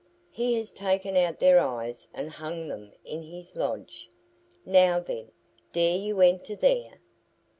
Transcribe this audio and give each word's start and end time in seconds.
He 0.31 0.55
has 0.55 0.71
taken 0.71 1.15
out 1.15 1.37
their 1.37 1.59
eyes 1.59 2.07
and 2.11 2.31
hung 2.31 2.65
them 2.65 2.91
in 3.05 3.21
his 3.21 3.55
lodge. 3.55 4.09
Now, 4.65 4.99
then! 4.99 5.29
Dare 5.73 5.99
you 5.99 6.21
enter 6.21 6.55
there?" 6.55 6.99